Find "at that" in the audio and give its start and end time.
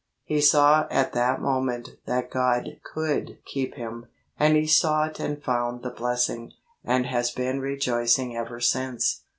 0.89-1.39